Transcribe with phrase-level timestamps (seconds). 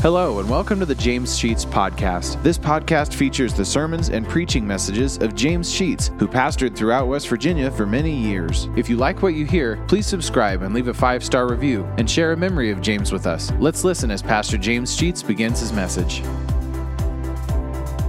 [0.00, 2.40] Hello, and welcome to the James Sheets Podcast.
[2.44, 7.26] This podcast features the sermons and preaching messages of James Sheets, who pastored throughout West
[7.26, 8.68] Virginia for many years.
[8.76, 12.08] If you like what you hear, please subscribe and leave a five star review and
[12.08, 13.50] share a memory of James with us.
[13.58, 16.20] Let's listen as Pastor James Sheets begins his message.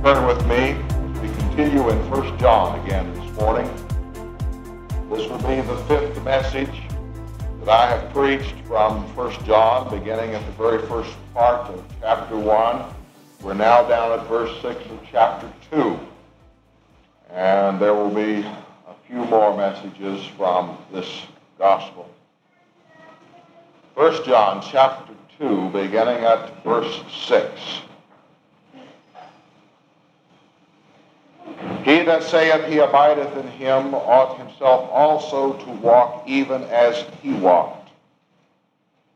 [0.03, 0.75] Turn with me.
[1.23, 3.67] We continue in 1 John again this morning.
[5.09, 6.88] This will be the fifth message
[7.59, 12.37] that I have preached from 1 John, beginning at the very first part of chapter
[12.37, 12.95] 1.
[13.43, 15.99] We're now down at verse 6 of chapter 2.
[17.31, 21.23] And there will be a few more messages from this
[21.57, 22.09] gospel.
[23.95, 27.81] 1 John chapter 2, beginning at verse 6.
[31.83, 37.33] He that saith he abideth in him ought himself also to walk even as he
[37.33, 37.89] walked.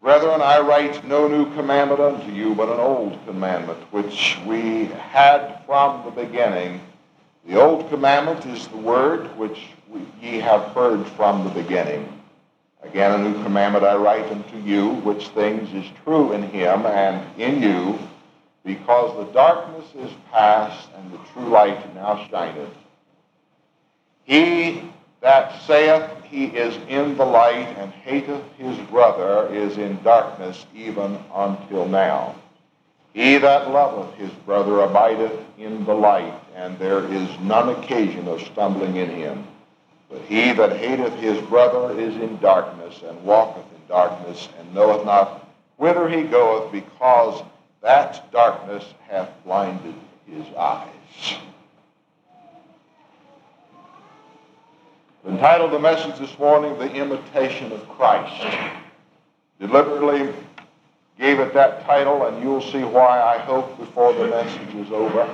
[0.02, 5.61] Brethren, I write no new commandment unto you, but an old commandment, which we had
[5.66, 6.81] from the beginning.
[7.47, 9.67] The old commandment is the word which
[10.22, 12.22] ye have heard from the beginning.
[12.81, 17.25] Again, a new commandment I write unto you, which things is true in him and
[17.39, 17.98] in you,
[18.64, 22.70] because the darkness is past and the true light now shineth.
[24.23, 24.81] He
[25.22, 31.17] that saith he is in the light and hateth his brother is in darkness even
[31.33, 32.36] until now.
[33.14, 38.42] He that loveth his brother abideth in the light, and there is none occasion of
[38.42, 39.48] stumbling in him.
[40.09, 45.05] But he that hateth his brother is in darkness, and walketh in darkness, and knoweth
[45.05, 47.44] not whither he goeth, because
[47.84, 49.94] that darkness hath blinded
[50.26, 51.36] his eyes.
[55.26, 58.58] The title of the message this morning, The Imitation of Christ.
[59.59, 60.34] Deliberately
[61.20, 65.30] gave it that title, and you'll see why I hope before the message is over.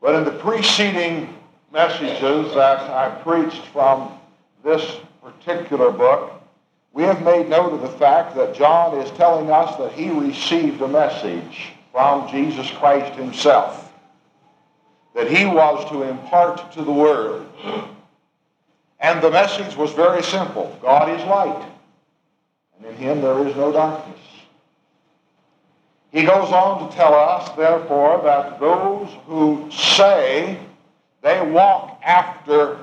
[0.00, 1.34] But in the preceding
[1.72, 4.12] messages that I preached from
[4.62, 6.33] this particular book,
[6.94, 10.80] we have made note of the fact that John is telling us that he received
[10.80, 13.92] a message from Jesus Christ himself,
[15.14, 17.46] that he was to impart to the world.
[19.00, 21.68] And the message was very simple God is light,
[22.78, 24.20] and in him there is no darkness.
[26.12, 30.60] He goes on to tell us, therefore, that those who say
[31.22, 32.78] they walk after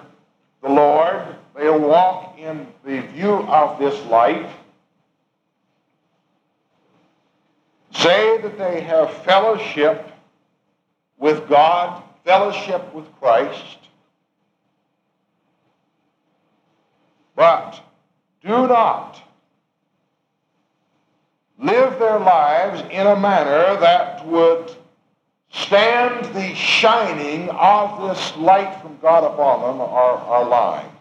[0.62, 1.24] the Lord,
[1.56, 4.50] they'll walk in the view of this light,
[7.92, 10.12] say that they have fellowship
[11.20, 13.78] with God, fellowship with Christ,
[17.36, 17.80] but
[18.44, 19.22] do not
[21.60, 24.76] live their lives in a manner that would
[25.52, 30.92] stand the shining of this light from God upon them are, are lying.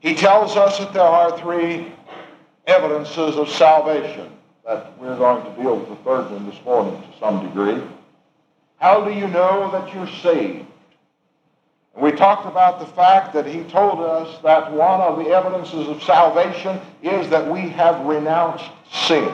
[0.00, 1.92] He tells us that there are three
[2.66, 4.30] evidences of salvation
[4.64, 7.82] that we're going to deal with the third one this morning to some degree.
[8.78, 10.66] How do you know that you're saved?
[11.94, 15.88] And we talked about the fact that he told us that one of the evidences
[15.88, 19.30] of salvation is that we have renounced sin.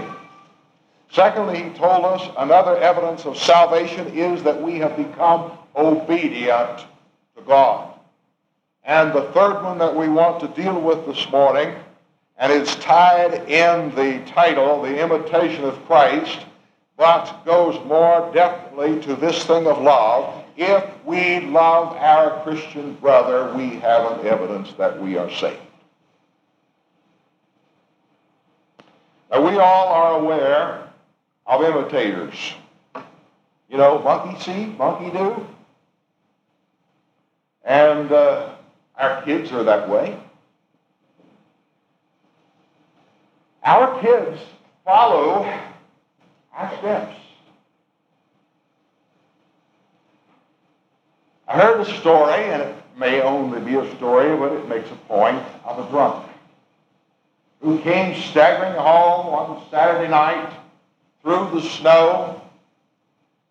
[1.10, 6.86] Secondly, he told us another evidence of salvation is that we have become obedient
[7.36, 7.91] to God.
[8.84, 11.74] And the third one that we want to deal with this morning,
[12.36, 16.40] and it's tied in the title, The Imitation of Christ,
[16.96, 20.44] but goes more definitely to this thing of love.
[20.56, 25.58] If we love our Christian brother, we have an evidence that we are saved.
[29.30, 30.88] Now, we all are aware
[31.46, 32.52] of imitators.
[33.70, 35.46] You know, monkey see, monkey do.
[37.64, 38.51] And uh,
[39.02, 40.16] our kids are that way.
[43.64, 44.40] Our kids
[44.84, 45.44] follow
[46.54, 47.16] our steps.
[51.48, 54.96] I heard a story, and it may only be a story, but it makes a
[55.08, 56.28] point of a drunk
[57.60, 60.52] who came staggering home on Saturday night
[61.22, 62.40] through the snow,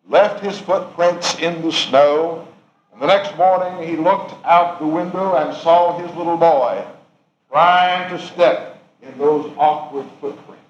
[0.08, 2.48] left his footprints in the snow,
[3.02, 6.86] the next morning he looked out the window and saw his little boy
[7.50, 10.62] trying to step in those awkward footprints.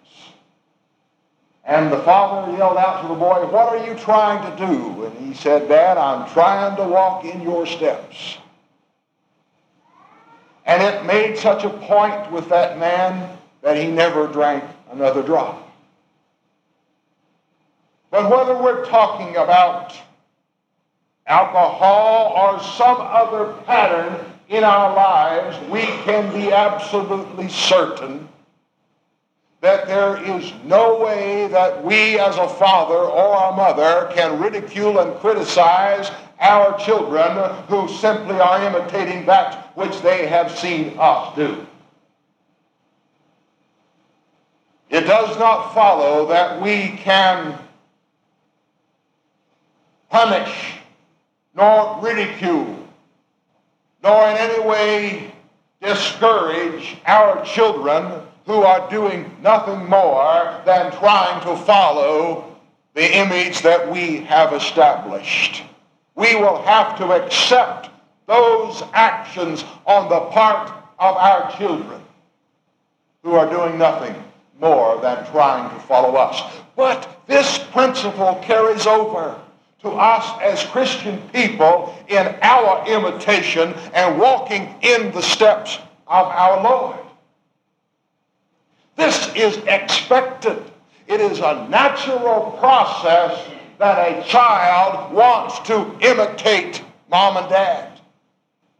[1.65, 5.03] And the father yelled out to the boy, What are you trying to do?
[5.03, 8.37] And he said, Dad, I'm trying to walk in your steps.
[10.65, 15.69] And it made such a point with that man that he never drank another drop.
[18.09, 19.93] But whether we're talking about
[21.31, 24.19] alcohol or some other pattern
[24.49, 28.27] in our lives, we can be absolutely certain
[29.61, 34.99] that there is no way that we as a father or a mother can ridicule
[34.99, 37.31] and criticize our children
[37.67, 41.65] who simply are imitating that which they have seen us do.
[44.89, 47.57] It does not follow that we can
[50.09, 50.80] punish
[51.55, 52.81] nor ridicule
[54.03, 55.31] nor in any way
[55.81, 62.57] discourage our children who are doing nothing more than trying to follow
[62.93, 65.63] the image that we have established.
[66.15, 67.89] We will have to accept
[68.27, 70.69] those actions on the part
[70.99, 72.01] of our children
[73.23, 74.15] who are doing nothing
[74.59, 76.57] more than trying to follow us.
[76.75, 79.39] But this principle carries over
[79.81, 86.63] to us as Christian people in our imitation and walking in the steps of our
[86.63, 86.97] Lord.
[88.95, 90.61] This is expected.
[91.07, 93.49] It is a natural process
[93.79, 97.99] that a child wants to imitate mom and dad.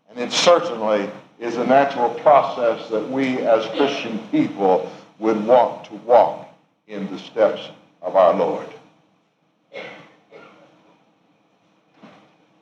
[0.09, 1.09] And it certainly
[1.39, 6.47] is a natural process that we as Christian people would want to walk
[6.87, 7.69] in the steps
[8.01, 8.67] of our Lord.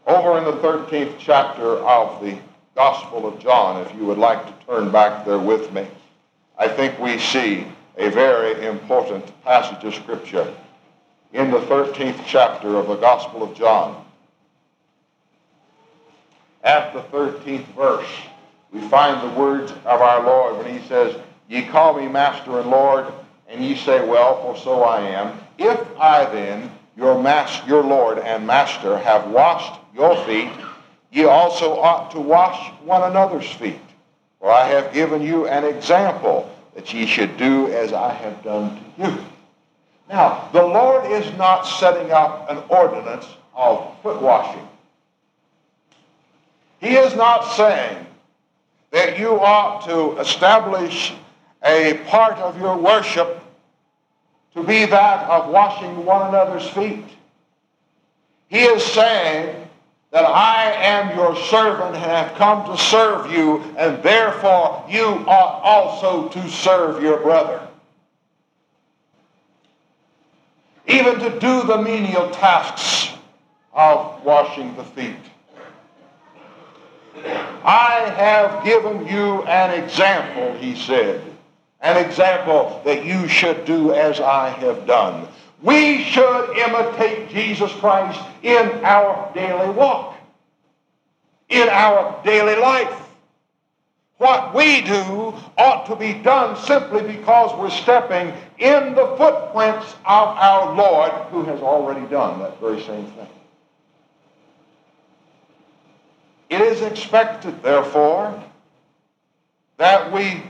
[0.10, 2.36] Over in the 13th chapter of the
[2.74, 5.86] Gospel of John, if you would like to turn back there with me,
[6.58, 10.52] I think we see a very important passage of Scripture
[11.32, 14.04] in the 13th chapter of the Gospel of John.
[16.64, 18.10] At the 13th verse,
[18.72, 21.16] we find the words of our Lord when he says,
[21.48, 23.06] Ye call me Master and Lord,
[23.48, 25.40] and ye say, Well, for so I am.
[25.60, 30.52] If I then, your, mas- your Lord and Master, have washed your feet,
[31.12, 33.80] ye also ought to wash one another's feet.
[34.40, 38.80] For I have given you an example that ye should do as I have done
[38.98, 39.18] to you.
[40.10, 44.68] Now, the Lord is not setting up an ordinance of foot washing.
[46.80, 48.06] He is not saying
[48.92, 51.14] that you ought to establish
[51.64, 53.44] a part of your worship
[54.56, 57.06] to be that of washing one another's feet.
[58.48, 59.68] He is saying
[60.12, 65.62] that I am your servant and have come to serve you, and therefore you ought
[65.64, 67.68] also to serve your brother.
[70.88, 73.16] Even to do the menial tasks
[73.74, 75.16] of washing the feet.
[77.64, 81.29] I have given you an example, he said
[81.82, 85.28] an example that you should do as I have done.
[85.62, 90.16] We should imitate Jesus Christ in our daily walk,
[91.50, 92.94] in our daily life.
[94.18, 100.28] What we do ought to be done simply because we're stepping in the footprints of
[100.38, 103.28] our Lord who has already done that very same thing.
[106.50, 108.44] It is expected, therefore,
[109.78, 110.44] that we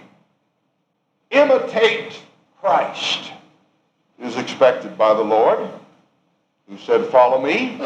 [1.32, 2.20] imitate
[2.62, 3.32] Christ
[4.20, 5.70] is expected by the Lord,
[6.68, 7.80] who said, Follow me.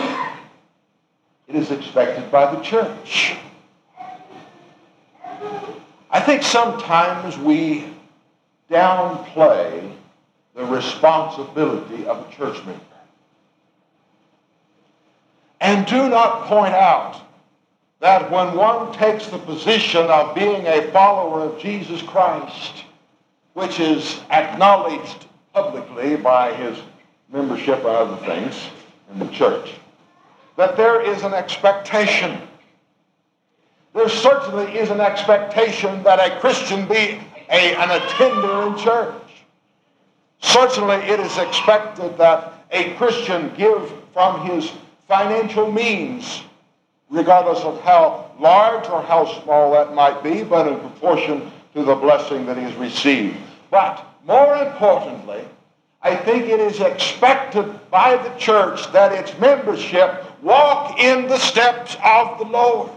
[1.48, 3.36] It is expected by the church.
[6.10, 7.86] I think sometimes we
[8.70, 9.92] downplay
[10.56, 12.80] the responsibility of a church member
[15.64, 17.22] and do not point out
[18.02, 22.84] that when one takes the position of being a follower of Jesus Christ,
[23.54, 26.78] which is acknowledged publicly by his
[27.32, 28.56] membership and other things
[29.12, 29.74] in the church,
[30.56, 32.42] that there is an expectation.
[33.94, 37.20] There certainly is an expectation that a Christian be
[37.50, 39.14] a, an attender in church.
[40.42, 44.72] Certainly it is expected that a Christian give from his
[45.08, 46.44] financial means,
[47.10, 51.96] regardless of how large or how small that might be, but in proportion to the
[51.96, 53.38] blessing that he's received.
[53.70, 55.44] But more importantly,
[56.02, 61.96] I think it is expected by the church that its membership walk in the steps
[62.04, 62.92] of the Lord.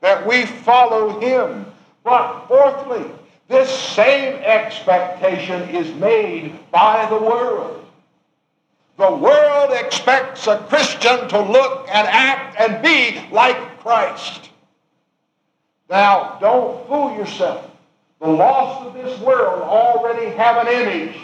[0.00, 1.66] That we follow him.
[2.04, 3.10] But fourthly,
[3.48, 7.84] this same expectation is made by the world.
[8.96, 14.50] The world expects a Christian to look and act and be like Christ.
[15.90, 17.70] Now, don't fool yourself.
[18.20, 21.16] The lost of this world already have an image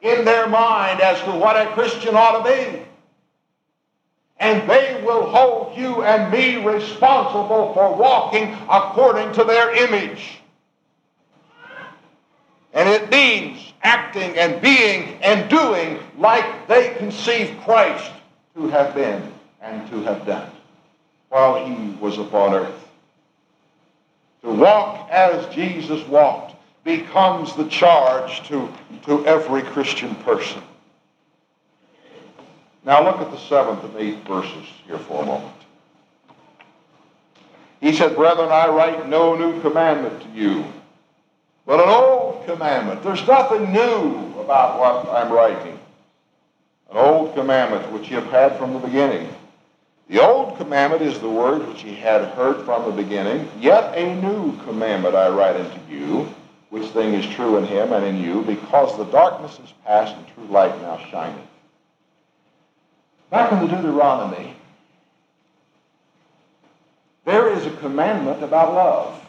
[0.00, 2.82] in their mind as to what a Christian ought to be.
[4.38, 10.38] And they will hold you and me responsible for walking according to their image.
[12.72, 18.10] And it means acting and being and doing like they conceive Christ
[18.54, 20.50] to have been and to have done
[21.28, 22.81] while he was upon earth.
[24.42, 28.68] To walk as Jesus walked becomes the charge to,
[29.06, 30.62] to every Christian person.
[32.84, 35.54] Now look at the seventh and eighth verses here for a moment.
[37.80, 40.64] He said, Brethren, I write no new commandment to you,
[41.66, 43.02] but an old commandment.
[43.02, 45.78] There's nothing new about what I'm writing.
[46.90, 49.28] An old commandment which you have had from the beginning.
[50.08, 53.48] The old commandment is the word which ye had heard from the beginning.
[53.60, 56.28] Yet a new commandment I write unto you,
[56.70, 60.26] which thing is true in him and in you, because the darkness is past and
[60.28, 61.46] true light now shineth.
[63.30, 64.54] Back in the Deuteronomy,
[67.24, 69.26] there is a commandment about love.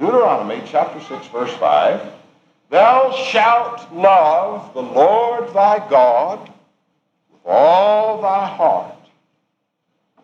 [0.00, 2.12] Deuteronomy chapter 6, verse 5.
[2.70, 6.50] Thou shalt love the Lord thy God
[7.44, 8.94] with all thy heart,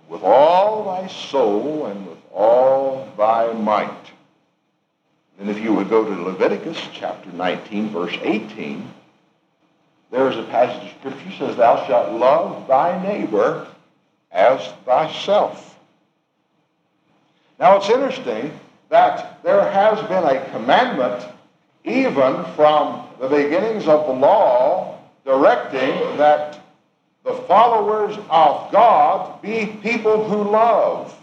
[0.09, 4.11] with all thy soul, and with all thy might.
[5.39, 8.91] And if you would go to Leviticus chapter 19, verse 18,
[10.11, 13.67] there is a passage of Scripture that says, Thou shalt love thy neighbor
[14.33, 15.79] as thyself.
[17.59, 18.59] Now it's interesting
[18.89, 21.25] that there has been a commandment
[21.85, 26.60] even from the beginnings of the law directing that
[27.25, 31.17] the followers of God be people who love.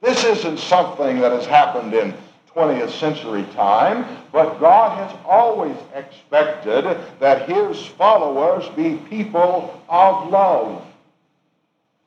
[0.00, 2.14] This isn't something that has happened in
[2.54, 6.84] 20th century time, but God has always expected
[7.20, 10.84] that his followers be people of love.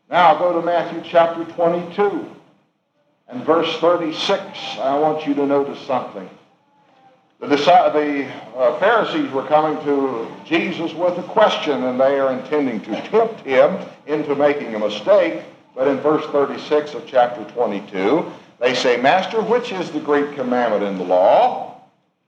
[0.10, 2.30] Now go to Matthew chapter 22
[3.30, 4.40] and verse 36.
[4.80, 6.30] I want you to notice something.
[7.44, 8.26] The, the
[8.58, 13.42] uh, Pharisees were coming to Jesus with a question, and they are intending to tempt
[13.42, 15.44] him into making a mistake.
[15.76, 18.32] But in verse 36 of chapter 22,
[18.62, 21.82] they say, Master, which is the great commandment in the law?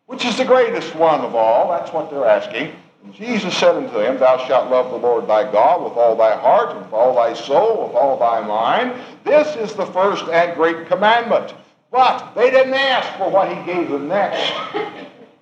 [0.07, 1.69] Which is the greatest one of all?
[1.69, 2.73] That's what they're asking.
[3.05, 6.35] And Jesus said unto them, Thou shalt love the Lord thy God with all thy
[6.35, 8.99] heart, and with all thy soul, with all thy mind.
[9.23, 11.53] This is the first and great commandment.
[11.89, 14.51] But they didn't ask for what he gave them next.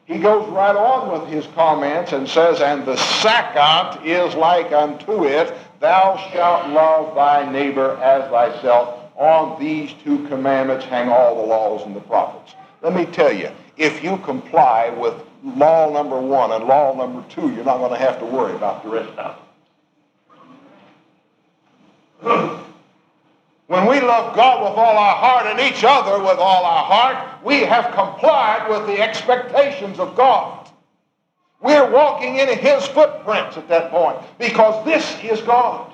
[0.05, 5.25] He goes right on with his comments and says, And the second is like unto
[5.25, 11.48] it, Thou shalt love thy neighbor as thyself on these two commandments hang all the
[11.48, 12.55] laws and the prophets.
[12.81, 17.53] Let me tell you, if you comply with law number one and law number two,
[17.53, 19.38] you're not going to have to worry about the rest of
[22.24, 22.63] it.
[23.67, 27.43] When we love God with all our heart and each other with all our heart,
[27.43, 30.70] we have complied with the expectations of God.
[31.62, 35.93] We're walking in His footprints at that point because this is God.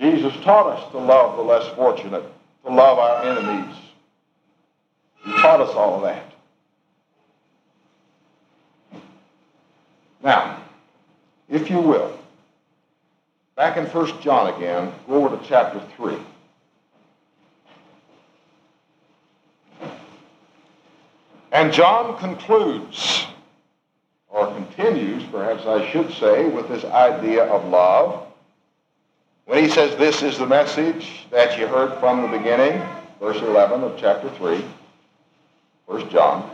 [0.00, 2.24] Jesus taught us to love the less fortunate,
[2.64, 3.76] to love our enemies.
[5.22, 6.32] He taught us all of that.
[10.22, 10.62] Now,
[11.50, 12.19] if you will,
[13.60, 16.16] back in 1 John again, go over to chapter 3.
[21.52, 23.26] And John concludes,
[24.30, 28.28] or continues, perhaps I should say, with this idea of love.
[29.44, 32.80] When he says, This is the message that you heard from the beginning,
[33.20, 34.64] verse 11 of chapter 3,
[35.84, 36.50] 1 John,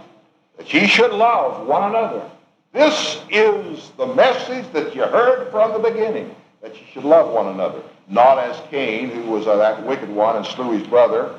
[0.56, 2.28] that ye should love one another.
[2.72, 7.48] This is the message that you heard from the beginning, that you should love one
[7.48, 7.82] another.
[8.08, 11.38] Not as Cain, who was that wicked one and slew his brother.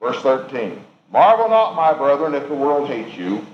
[0.00, 3.44] Verse 13, Marvel not, my brethren, if the world hates you.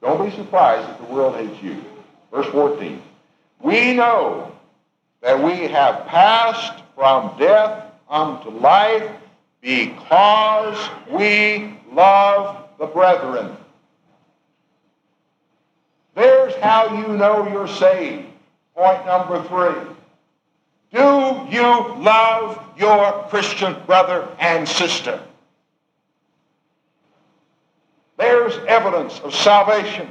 [0.00, 1.82] Don't be surprised if the world hates you.
[2.30, 3.02] Verse 14,
[3.60, 4.52] We know
[5.20, 9.10] that we have passed from death unto life
[9.60, 13.56] because we love the brethren.
[16.14, 18.29] There's how you know you're saved.
[18.80, 19.92] Point number three.
[20.90, 25.20] Do you love your Christian brother and sister?
[28.16, 30.08] There's evidence of salvation.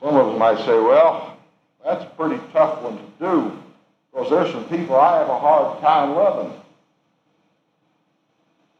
[0.00, 1.36] Some of us might say, well,
[1.84, 3.62] that's a pretty tough one to do
[4.10, 6.58] because there's some people I have a hard time loving.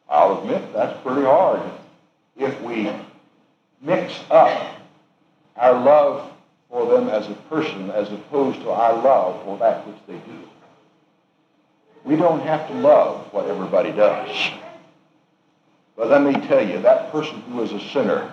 [0.08, 1.60] I'll admit that's pretty hard.
[2.38, 2.90] If we
[3.82, 4.76] mix up
[5.58, 6.30] our love
[6.70, 10.38] for them as a person as opposed to our love for that which they do.
[12.04, 14.30] We don't have to love what everybody does.
[15.96, 18.32] But let me tell you, that person who is a sinner,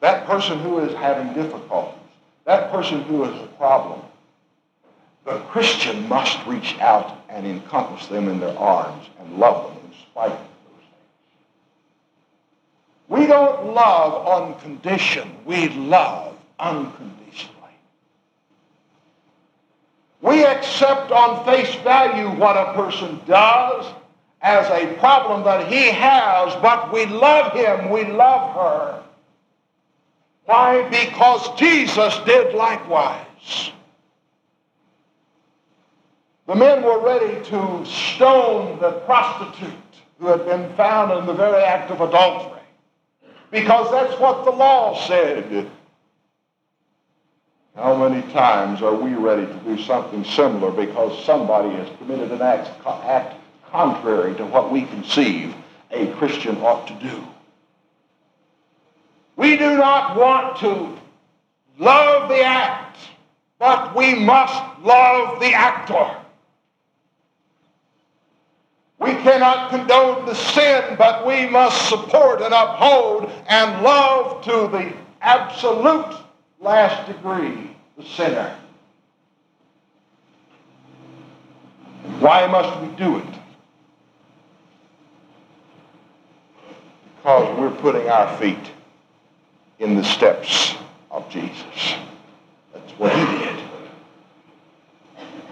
[0.00, 1.98] that person who is having difficulties,
[2.44, 4.02] that person who is a problem,
[5.24, 9.92] the Christian must reach out and encompass them in their arms and love them in
[10.10, 10.84] spite of those
[13.08, 13.20] things.
[13.20, 15.34] We don't love on condition.
[15.46, 17.56] We love unconditionally.
[20.20, 23.86] We accept on face value what a person does
[24.42, 29.02] as a problem that he has, but we love him, we love her.
[30.44, 30.86] Why?
[30.90, 33.72] Because Jesus did likewise.
[36.46, 39.72] The men were ready to stone the prostitute
[40.18, 42.61] who had been found in the very act of adultery
[43.52, 45.70] because that's what the law said.
[47.76, 52.42] How many times are we ready to do something similar because somebody has committed an
[52.42, 53.36] act, act
[53.70, 55.54] contrary to what we conceive
[55.90, 57.24] a Christian ought to do?
[59.36, 60.98] We do not want to
[61.78, 62.96] love the act,
[63.58, 66.21] but we must love the actor.
[69.02, 74.92] We cannot condone the sin, but we must support and uphold and love to the
[75.20, 76.14] absolute
[76.60, 78.56] last degree the sinner.
[82.20, 83.34] Why must we do it?
[87.16, 88.70] Because we're putting our feet
[89.80, 90.76] in the steps
[91.10, 91.94] of Jesus.
[92.72, 93.64] That's what he did.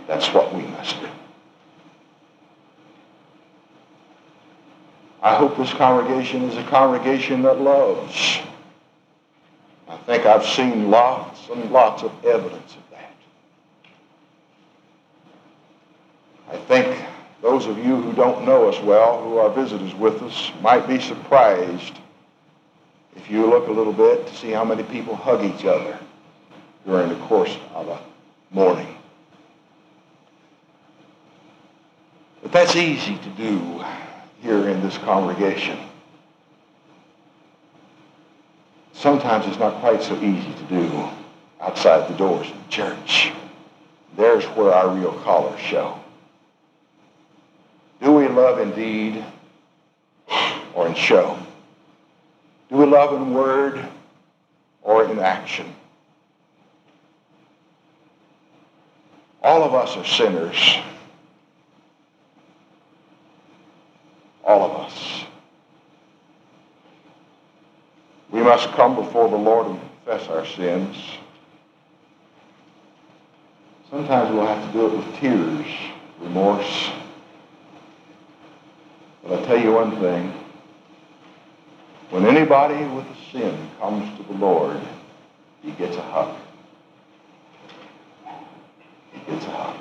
[0.07, 1.09] That's what we must do.
[5.23, 8.38] I hope this congregation is a congregation that loves.
[9.87, 13.14] I think I've seen lots and lots of evidence of that.
[16.51, 17.05] I think
[17.42, 20.99] those of you who don't know us well, who are visitors with us, might be
[20.99, 21.99] surprised
[23.14, 25.99] if you look a little bit to see how many people hug each other
[26.87, 28.01] during the course of a
[28.51, 28.97] morning.
[32.42, 33.85] But that's easy to do
[34.42, 35.79] here in this congregation.
[39.00, 41.09] sometimes it's not quite so easy to do
[41.61, 43.33] outside the doors of the church.
[44.16, 45.98] There's where our real colors show.
[48.03, 49.24] Do we love in deed
[50.74, 51.38] or in show?
[52.68, 53.83] Do we love in word
[54.83, 55.74] or in action?
[59.42, 60.76] All of us are sinners.
[64.44, 65.24] All of us.
[68.31, 70.96] We must come before the Lord and confess our sins.
[73.90, 75.66] Sometimes we'll have to do it with tears,
[76.20, 76.90] remorse.
[79.22, 80.33] But I'll tell you one thing.
[82.11, 84.81] When anybody with a sin comes to the Lord,
[85.62, 86.37] he gets a hug.
[89.12, 89.76] He gets a hug.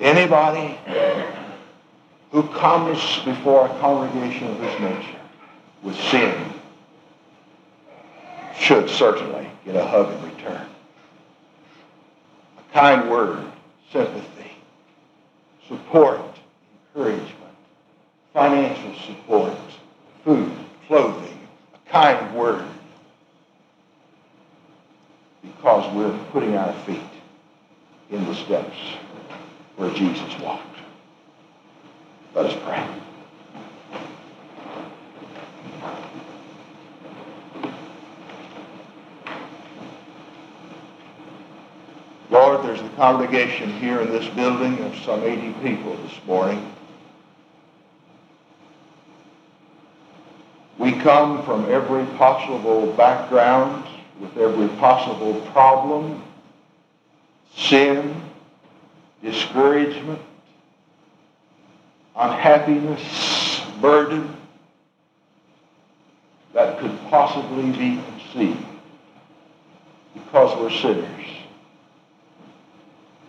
[0.00, 0.78] Anybody
[2.32, 5.20] who comes before a congregation of this nature
[5.82, 6.34] with sin
[8.58, 10.66] should certainly get a hug in return.
[12.58, 13.44] A kind word,
[13.92, 14.50] sympathy,
[15.68, 16.20] support,
[16.94, 17.54] encouragement,
[18.32, 19.58] financial support,
[20.24, 20.52] food,
[20.86, 21.38] clothing,
[21.74, 22.64] a kind word.
[25.42, 27.00] Because we're putting our feet
[28.10, 28.76] in the steps
[29.76, 30.71] where Jesus walked.
[32.34, 32.88] Let us pray.
[42.30, 46.72] Lord, there's a congregation here in this building of some 80 people this morning.
[50.78, 53.84] We come from every possible background,
[54.18, 56.22] with every possible problem,
[57.54, 58.22] sin,
[59.22, 60.20] discouragement,
[62.16, 64.36] unhappiness, burden
[66.54, 68.66] that could possibly be conceived
[70.14, 71.26] because we're sinners.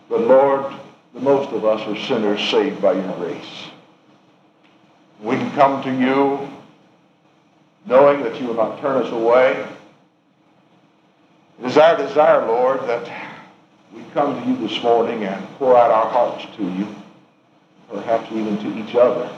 [0.09, 0.73] But Lord,
[1.13, 3.67] the most of us are sinners saved by your grace.
[5.21, 6.49] We can come to you
[7.85, 9.65] knowing that you will not turn us away.
[11.61, 13.09] It is our desire, Lord, that
[13.93, 16.87] we come to you this morning and pour out our hearts to you,
[17.89, 19.29] perhaps even to each other.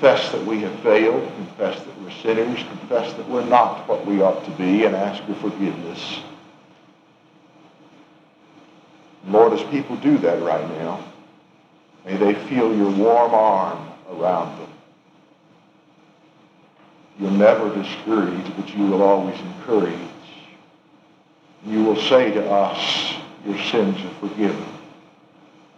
[0.00, 4.22] confess that we have failed, confess that we're sinners, confess that we're not what we
[4.22, 6.20] ought to be, and ask for forgiveness.
[9.26, 11.04] Lord, as people do that right now,
[12.06, 14.70] may they feel your warm arm around them.
[17.18, 19.94] You'll never discourage, but you will always encourage.
[21.66, 24.69] You will say to us, your sins are forgiven.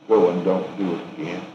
[0.09, 1.47] Go and don't do it again.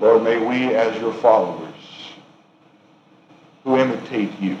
[0.00, 1.72] Lord, may we as your followers
[3.64, 4.56] who imitate you,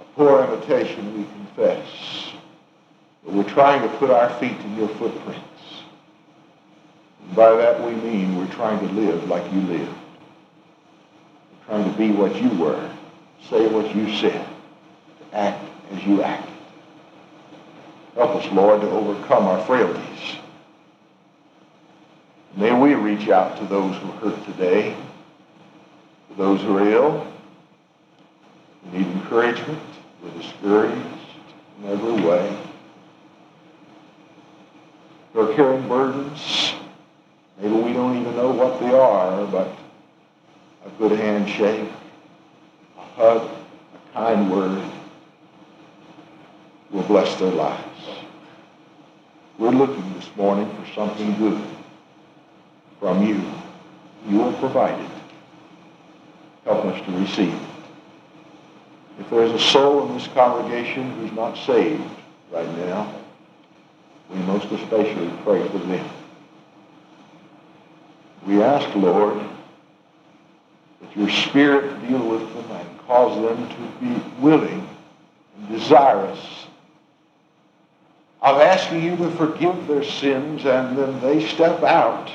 [0.00, 2.32] a poor imitation we confess,
[3.24, 5.44] but we're trying to put our feet in your footprints.
[7.26, 9.96] And by that we mean we're trying to live like you lived.
[11.50, 12.90] We're trying to be what you were,
[13.48, 14.46] say what you said,
[15.32, 16.47] act as you acted.
[18.18, 20.38] Help us, Lord, to overcome our frailties.
[22.56, 24.96] May we reach out to those who hurt today,
[26.28, 27.26] to those who are ill,
[28.82, 29.78] who need encouragement,
[30.20, 31.06] who are discouraged
[31.80, 32.58] in every way,
[35.32, 36.72] who are carrying burdens.
[37.60, 39.68] Maybe we don't even know what they are, but
[40.84, 41.88] a good handshake,
[42.98, 43.48] a hug,
[43.94, 44.82] a kind word
[46.90, 47.87] will bless their lives.
[49.58, 51.60] We're looking this morning for something good
[53.00, 53.42] from you.
[54.28, 55.10] You will provide it.
[56.64, 57.60] Help us to receive.
[59.18, 62.04] If there's a soul in this congregation who's not saved
[62.52, 63.12] right now,
[64.30, 66.08] we most especially pray for them.
[68.46, 69.44] We ask, Lord,
[71.00, 74.88] that your Spirit deal with them and cause them to be willing
[75.56, 76.67] and desirous
[78.40, 82.30] of asking you to forgive their sins and then they step out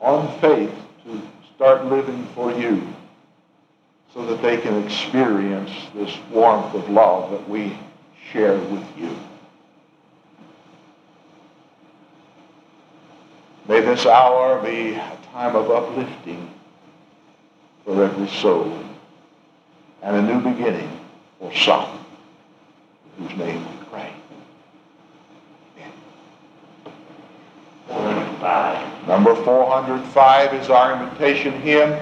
[0.00, 1.22] on faith to
[1.54, 2.86] start living for you
[4.12, 7.78] so that they can experience this warmth of love that we
[8.30, 9.16] share with you.
[13.68, 16.50] May this hour be a time of uplifting
[17.84, 18.76] for every soul
[20.02, 21.00] and a new beginning
[21.38, 22.04] for some,
[23.16, 24.12] whose name we pray.
[29.06, 31.96] Number 405 is our invitation hymn.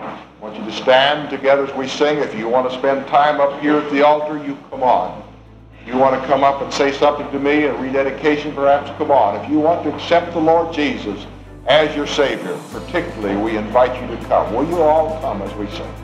[0.00, 2.18] I want you to stand together as we sing.
[2.18, 5.22] If you want to spend time up here at the altar, you come on.
[5.80, 9.12] If you want to come up and say something to me, a rededication perhaps, come
[9.12, 9.42] on.
[9.44, 11.26] If you want to accept the Lord Jesus
[11.66, 14.52] as your Savior, particularly, we invite you to come.
[14.52, 16.03] Will you all come as we sing?